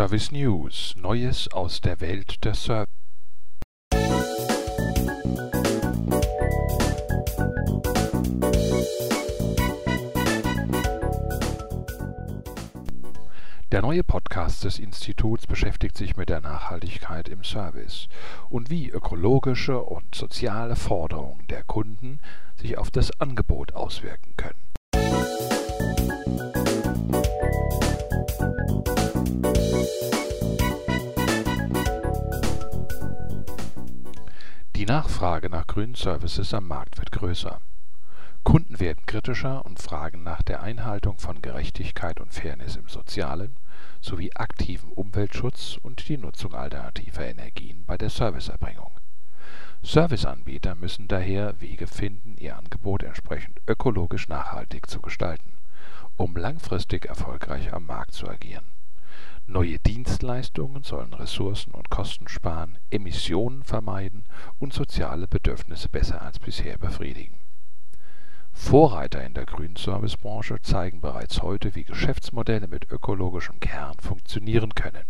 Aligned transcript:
Service 0.00 0.32
News 0.32 0.94
Neues 0.96 1.52
aus 1.52 1.82
der 1.82 2.00
Welt 2.00 2.42
der 2.42 2.54
Service. 2.54 2.86
Der 13.70 13.82
neue 13.82 14.02
Podcast 14.02 14.64
des 14.64 14.78
Instituts 14.78 15.46
beschäftigt 15.46 15.98
sich 15.98 16.16
mit 16.16 16.30
der 16.30 16.40
Nachhaltigkeit 16.40 17.28
im 17.28 17.44
Service 17.44 18.08
und 18.48 18.70
wie 18.70 18.88
ökologische 18.88 19.82
und 19.82 20.14
soziale 20.14 20.76
Forderungen 20.76 21.46
der 21.48 21.62
Kunden 21.64 22.20
sich 22.56 22.78
auf 22.78 22.90
das 22.90 23.10
Angebot 23.20 23.74
auswirken 23.74 24.32
können. 24.38 25.59
Nachfrage 34.90 35.48
nach 35.48 35.68
grünen 35.68 35.94
Services 35.94 36.52
am 36.52 36.66
Markt 36.66 36.98
wird 36.98 37.12
größer. 37.12 37.60
Kunden 38.42 38.80
werden 38.80 39.06
kritischer 39.06 39.64
und 39.64 39.78
fragen 39.78 40.24
nach 40.24 40.42
der 40.42 40.64
Einhaltung 40.64 41.16
von 41.16 41.40
Gerechtigkeit 41.40 42.18
und 42.18 42.34
Fairness 42.34 42.74
im 42.74 42.88
sozialen 42.88 43.56
sowie 44.00 44.32
aktivem 44.34 44.90
Umweltschutz 44.90 45.78
und 45.80 46.08
die 46.08 46.18
Nutzung 46.18 46.56
alternativer 46.56 47.24
Energien 47.24 47.84
bei 47.86 47.96
der 47.96 48.10
Serviceerbringung. 48.10 48.90
Serviceanbieter 49.84 50.74
müssen 50.74 51.06
daher 51.06 51.60
Wege 51.60 51.86
finden, 51.86 52.36
ihr 52.36 52.56
Angebot 52.56 53.04
entsprechend 53.04 53.60
ökologisch 53.68 54.26
nachhaltig 54.26 54.90
zu 54.90 55.00
gestalten, 55.00 55.52
um 56.16 56.34
langfristig 56.36 57.04
erfolgreich 57.04 57.72
am 57.72 57.86
Markt 57.86 58.14
zu 58.14 58.28
agieren 58.28 58.66
Neue 59.46 59.78
Dienstleistungen 59.78 60.82
sollen 60.82 61.12
Ressourcen 61.12 61.72
und 61.72 61.90
Kosten 61.90 62.28
sparen, 62.28 62.78
Emissionen 62.90 63.64
vermeiden 63.64 64.24
und 64.58 64.72
soziale 64.72 65.26
Bedürfnisse 65.26 65.88
besser 65.88 66.22
als 66.22 66.38
bisher 66.38 66.78
befriedigen. 66.78 67.38
Vorreiter 68.52 69.24
in 69.24 69.34
der 69.34 69.46
grünen 69.46 69.76
Servicebranche 69.76 70.60
zeigen 70.62 71.00
bereits 71.00 71.42
heute, 71.42 71.74
wie 71.74 71.84
Geschäftsmodelle 71.84 72.68
mit 72.68 72.90
ökologischem 72.90 73.58
Kern 73.60 73.98
funktionieren 74.00 74.74
können. 74.74 75.04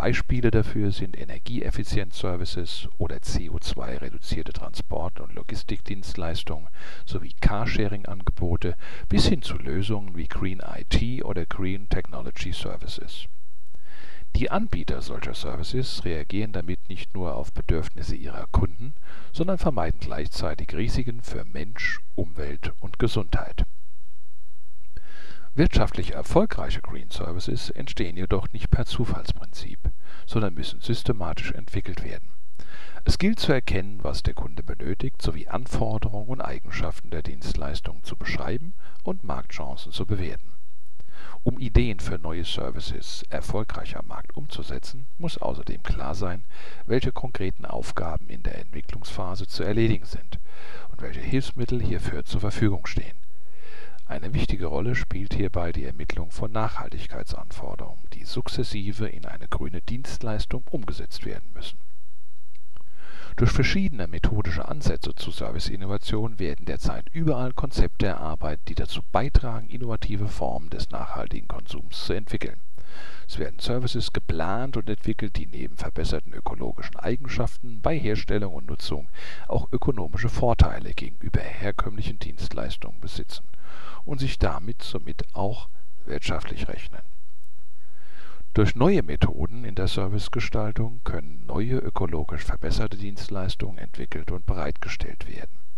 Beispiele 0.00 0.50
dafür 0.50 0.92
sind 0.92 1.14
Energieeffizienz-Services 1.20 2.88
oder 2.96 3.16
CO2-reduzierte 3.16 4.54
Transport- 4.54 5.20
und 5.20 5.34
Logistikdienstleistungen 5.34 6.70
sowie 7.04 7.34
Carsharing-Angebote 7.38 8.76
bis 9.10 9.26
hin 9.26 9.42
zu 9.42 9.58
Lösungen 9.58 10.16
wie 10.16 10.26
Green 10.26 10.62
IT 10.62 11.22
oder 11.22 11.44
Green 11.44 11.86
Technology 11.90 12.54
Services 12.54 13.26
die 14.36 14.50
Anbieter 14.50 15.02
solcher 15.02 15.34
Services 15.34 16.04
reagieren 16.06 16.52
damit 16.52 16.88
nicht 16.88 17.12
nur 17.14 17.34
auf 17.34 17.52
Bedürfnisse 17.52 18.14
ihrer 18.14 18.46
Kunden, 18.52 18.94
sondern 19.32 19.58
vermeiden 19.58 20.00
gleichzeitig 20.00 20.72
Risiken 20.72 21.20
für 21.20 21.44
Mensch, 21.44 22.00
Umwelt 22.14 22.72
und 22.80 22.98
Gesundheit. 22.98 23.66
Wirtschaftlich 25.60 26.12
erfolgreiche 26.14 26.80
Green 26.80 27.10
Services 27.10 27.68
entstehen 27.68 28.16
jedoch 28.16 28.50
nicht 28.50 28.70
per 28.70 28.86
Zufallsprinzip, 28.86 29.78
sondern 30.24 30.54
müssen 30.54 30.80
systematisch 30.80 31.52
entwickelt 31.52 32.02
werden. 32.02 32.30
Es 33.04 33.18
gilt 33.18 33.40
zu 33.40 33.52
erkennen, 33.52 33.98
was 34.02 34.22
der 34.22 34.32
Kunde 34.32 34.62
benötigt, 34.62 35.20
sowie 35.20 35.48
Anforderungen 35.48 36.28
und 36.28 36.40
Eigenschaften 36.40 37.10
der 37.10 37.20
Dienstleistung 37.20 38.02
zu 38.04 38.16
beschreiben 38.16 38.72
und 39.02 39.22
Marktchancen 39.22 39.92
zu 39.92 40.06
bewerten 40.06 40.50
um 41.42 41.58
Ideen 41.58 42.00
für 42.00 42.18
neue 42.18 42.44
Services 42.44 43.24
erfolgreich 43.28 43.96
am 43.96 44.06
Markt 44.06 44.36
umzusetzen, 44.36 45.06
muss 45.18 45.36
außerdem 45.36 45.82
klar 45.82 46.14
sein, 46.14 46.44
welche 46.86 47.12
konkreten 47.12 47.66
Aufgaben 47.66 48.28
in 48.28 48.42
der 48.42 48.58
Entwicklungsphase 48.58 49.46
zu 49.46 49.62
erledigen 49.62 50.06
sind 50.06 50.38
und 50.90 51.02
welche 51.02 51.20
Hilfsmittel 51.20 51.82
hierfür 51.82 52.24
zur 52.24 52.40
Verfügung 52.40 52.86
stehen. 52.86 53.16
Eine 54.10 54.34
wichtige 54.34 54.66
Rolle 54.66 54.96
spielt 54.96 55.34
hierbei 55.34 55.70
die 55.70 55.84
Ermittlung 55.84 56.32
von 56.32 56.50
Nachhaltigkeitsanforderungen, 56.50 58.02
die 58.12 58.24
sukzessive 58.24 59.06
in 59.06 59.24
eine 59.24 59.46
grüne 59.46 59.82
Dienstleistung 59.82 60.64
umgesetzt 60.68 61.24
werden 61.24 61.52
müssen 61.54 61.78
durch 63.40 63.52
verschiedene 63.52 64.06
methodische 64.06 64.68
Ansätze 64.68 65.14
zu 65.14 65.30
Serviceinnovation 65.30 66.38
werden 66.38 66.66
derzeit 66.66 67.08
überall 67.10 67.54
Konzepte 67.54 68.04
erarbeitet, 68.04 68.68
die 68.68 68.74
dazu 68.74 69.00
beitragen, 69.12 69.70
innovative 69.70 70.28
Formen 70.28 70.68
des 70.68 70.90
nachhaltigen 70.90 71.48
Konsums 71.48 72.04
zu 72.04 72.12
entwickeln. 72.12 72.60
Es 73.28 73.38
werden 73.38 73.58
Services 73.58 74.12
geplant 74.12 74.76
und 74.76 74.88
entwickelt, 74.88 75.36
die 75.36 75.46
neben 75.46 75.76
verbesserten 75.76 76.32
ökologischen 76.32 76.96
Eigenschaften 76.96 77.80
bei 77.80 77.98
Herstellung 77.98 78.54
und 78.54 78.66
Nutzung 78.66 79.08
auch 79.48 79.68
ökonomische 79.72 80.28
Vorteile 80.28 80.94
gegenüber 80.94 81.40
herkömmlichen 81.40 82.18
Dienstleistungen 82.18 83.00
besitzen 83.00 83.44
und 84.04 84.18
sich 84.18 84.38
damit 84.38 84.82
somit 84.82 85.24
auch 85.34 85.68
wirtschaftlich 86.06 86.68
rechnen 86.68 87.02
durch 88.52 88.74
neue 88.74 89.04
Methoden 89.04 89.64
in 89.64 89.76
der 89.76 89.86
Servicegestaltung 89.86 91.00
können 91.04 91.46
neue 91.46 91.76
ökologisch 91.76 92.42
verbesserte 92.42 92.96
Dienstleistungen 92.96 93.78
entwickelt 93.78 94.32
und 94.32 94.44
bereitgestellt 94.44 95.28
werden. 95.28 95.69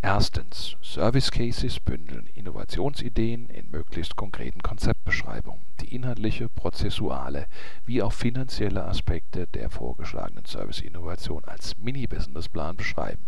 Erstens 0.00 0.76
Service 0.80 1.30
Cases 1.30 1.80
bündeln 1.80 2.28
Innovationsideen 2.34 3.48
in 3.48 3.70
möglichst 3.70 4.16
konkreten 4.16 4.62
Konzeptbeschreibungen, 4.62 5.62
die 5.80 5.94
inhaltliche, 5.94 6.48
prozessuale 6.48 7.46
wie 7.84 8.02
auch 8.02 8.12
finanzielle 8.12 8.84
Aspekte 8.84 9.46
der 9.48 9.70
vorgeschlagenen 9.70 10.44
Serviceinnovation 10.44 11.44
als 11.44 11.76
Mini-Businessplan 11.78 12.76
beschreiben 12.76 13.26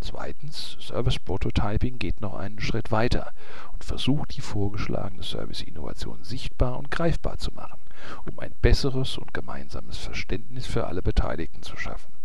Zweitens, 0.00 0.76
Service 0.80 1.18
Prototyping 1.18 1.98
geht 1.98 2.20
noch 2.20 2.34
einen 2.34 2.60
Schritt 2.60 2.90
weiter 2.90 3.32
und 3.72 3.84
versucht 3.84 4.36
die 4.36 4.40
vorgeschlagene 4.40 5.22
Serviceinnovation 5.22 6.24
sichtbar 6.24 6.78
und 6.78 6.90
greifbar 6.90 7.38
zu 7.38 7.52
machen, 7.52 7.80
um 8.26 8.38
ein 8.38 8.54
besseres 8.62 9.18
und 9.18 9.34
gemeinsames 9.34 9.98
Verständnis 9.98 10.66
für 10.66 10.86
alle 10.86 11.02
Beteiligten 11.02 11.62
zu 11.62 11.76
schaffen. 11.76 12.17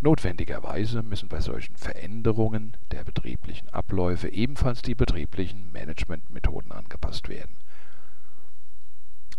Notwendigerweise 0.00 1.02
müssen 1.02 1.28
bei 1.28 1.40
solchen 1.40 1.76
Veränderungen 1.76 2.76
der 2.90 3.04
betrieblichen 3.04 3.68
Abläufe 3.70 4.28
ebenfalls 4.28 4.82
die 4.82 4.94
betrieblichen 4.94 5.72
Managementmethoden 5.72 6.72
angepasst 6.72 7.28
werden 7.28 7.56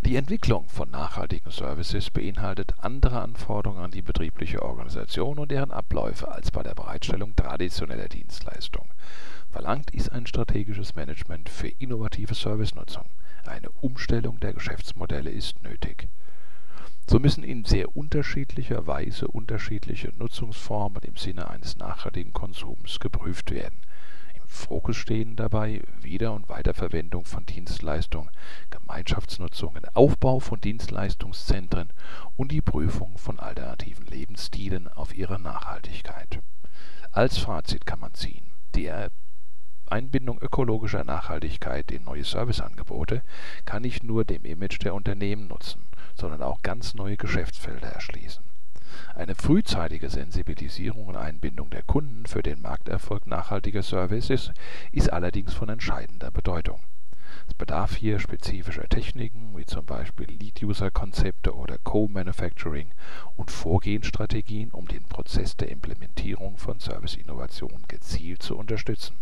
die 0.03 0.15
Entwicklung 0.15 0.67
von 0.67 0.89
nachhaltigen 0.89 1.51
Services 1.51 2.09
beinhaltet 2.09 2.73
andere 2.79 3.21
Anforderungen 3.21 3.83
an 3.83 3.91
die 3.91 4.01
betriebliche 4.01 4.63
Organisation 4.63 5.37
und 5.37 5.51
deren 5.51 5.69
Abläufe 5.69 6.27
als 6.27 6.49
bei 6.49 6.63
der 6.63 6.73
Bereitstellung 6.73 7.35
traditioneller 7.35 8.07
Dienstleistungen. 8.07 8.89
Verlangt 9.51 9.91
ist 9.91 10.11
ein 10.11 10.25
strategisches 10.25 10.95
Management 10.95 11.49
für 11.49 11.67
innovative 11.67 12.33
Servicenutzung. 12.33 13.05
Eine 13.45 13.69
Umstellung 13.81 14.39
der 14.39 14.53
Geschäftsmodelle 14.53 15.29
ist 15.29 15.61
nötig. 15.61 16.07
So 17.11 17.19
müssen 17.19 17.43
in 17.43 17.65
sehr 17.65 17.97
unterschiedlicher 17.97 18.87
Weise 18.87 19.27
unterschiedliche 19.27 20.13
Nutzungsformen 20.17 21.03
im 21.03 21.17
Sinne 21.17 21.49
eines 21.49 21.75
nachhaltigen 21.75 22.31
Konsums 22.31 23.01
geprüft 23.01 23.51
werden 23.51 23.75
Fokus 24.45 24.95
stehen 24.95 25.35
dabei 25.35 25.81
Wieder- 26.01 26.31
und 26.31 26.47
Weiterverwendung 26.47 27.25
von 27.25 27.45
Dienstleistungen, 27.45 28.31
Gemeinschaftsnutzungen, 28.69 29.83
Aufbau 29.93 30.39
von 30.39 30.61
Dienstleistungszentren 30.61 31.89
und 32.37 32.53
die 32.53 32.61
Prüfung 32.61 33.17
von 33.17 33.41
alternativen 33.41 34.05
Lebensstilen 34.05 34.87
auf 34.87 35.13
ihre 35.13 35.37
Nachhaltigkeit. 35.37 36.39
Als 37.11 37.37
Fazit 37.37 37.85
kann 37.85 37.99
man 37.99 38.13
ziehen: 38.13 38.45
Die 38.73 38.89
Einbindung 39.89 40.39
ökologischer 40.41 41.03
Nachhaltigkeit 41.03 41.91
in 41.91 42.05
neue 42.05 42.23
Serviceangebote 42.23 43.21
kann 43.65 43.81
nicht 43.81 44.01
nur 44.01 44.23
dem 44.23 44.45
Image 44.45 44.81
der 44.81 44.95
Unternehmen 44.95 45.47
nutzen, 45.47 45.90
sondern 46.15 46.41
auch 46.41 46.61
ganz 46.61 46.93
neue 46.93 47.17
Geschäftsfelder 47.17 47.87
erschließen 47.87 48.43
eine 49.15 49.35
frühzeitige 49.35 50.09
Sensibilisierung 50.09 51.07
und 51.07 51.15
Einbindung 51.15 51.69
der 51.69 51.83
Kunden 51.83 52.25
für 52.25 52.41
den 52.41 52.61
Markterfolg 52.61 53.27
nachhaltiger 53.27 53.83
Services 53.83 54.51
ist 54.91 55.11
allerdings 55.11 55.53
von 55.53 55.69
entscheidender 55.69 56.31
Bedeutung. 56.31 56.81
Es 57.47 57.53
bedarf 57.53 57.95
hier 57.95 58.19
spezifischer 58.19 58.87
Techniken 58.87 59.55
wie 59.57 59.65
zum 59.65 59.85
Beispiel 59.85 60.27
Lead-User-Konzepte 60.27 61.55
oder 61.55 61.77
Co-Manufacturing 61.83 62.91
und 63.35 63.51
Vorgehensstrategien, 63.51 64.71
um 64.71 64.87
den 64.87 65.03
Prozess 65.03 65.55
der 65.57 65.69
Implementierung 65.69 66.57
von 66.57 66.79
Serviceinnovationen 66.79 67.87
gezielt 67.87 68.43
zu 68.43 68.57
unterstützen 68.57 69.17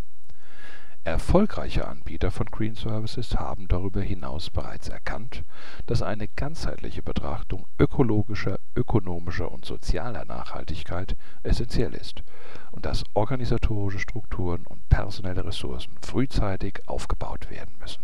Erfolgreiche 1.05 1.87
Anbieter 1.87 2.29
von 2.29 2.47
Green 2.47 2.75
Services 2.75 3.35
haben 3.35 3.69
darüber 3.69 4.01
hinaus 4.01 4.49
bereits 4.49 4.89
erkannt, 4.89 5.43
dass 5.85 6.01
eine 6.01 6.27
ganzheitliche 6.27 7.01
Betrachtung 7.01 7.65
ökologischer, 7.79 8.59
ökonomischer 8.75 9.49
und 9.49 9.63
sozialer 9.63 10.25
Nachhaltigkeit 10.25 11.15
essentiell 11.41 11.93
ist 11.93 12.23
und 12.71 12.85
dass 12.85 13.05
organisatorische 13.13 13.99
Strukturen 13.99 14.65
und 14.67 14.89
personelle 14.89 15.45
Ressourcen 15.45 15.95
frühzeitig 16.01 16.81
aufgebaut 16.85 17.49
werden 17.49 17.77
müssen 17.79 18.03